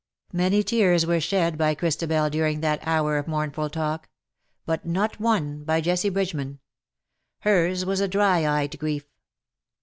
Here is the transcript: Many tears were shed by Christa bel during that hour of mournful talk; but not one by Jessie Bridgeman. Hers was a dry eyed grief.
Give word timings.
Many 0.33 0.63
tears 0.63 1.05
were 1.05 1.19
shed 1.19 1.59
by 1.59 1.75
Christa 1.75 2.07
bel 2.09 2.27
during 2.31 2.61
that 2.61 2.79
hour 2.87 3.19
of 3.19 3.27
mournful 3.27 3.69
talk; 3.69 4.09
but 4.65 4.83
not 4.83 5.19
one 5.19 5.63
by 5.63 5.79
Jessie 5.79 6.09
Bridgeman. 6.09 6.59
Hers 7.41 7.85
was 7.85 7.99
a 7.99 8.07
dry 8.07 8.43
eyed 8.47 8.79
grief. 8.79 9.05